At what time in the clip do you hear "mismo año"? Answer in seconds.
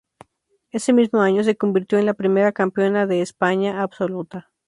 0.93-1.43